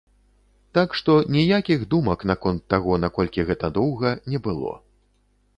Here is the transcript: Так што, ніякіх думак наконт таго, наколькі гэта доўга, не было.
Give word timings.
Так 0.77 0.95
што, 0.99 1.17
ніякіх 1.35 1.85
думак 1.93 2.25
наконт 2.33 2.65
таго, 2.75 2.97
наколькі 3.07 3.47
гэта 3.51 3.73
доўга, 3.79 4.09
не 4.33 4.45
было. 4.49 4.73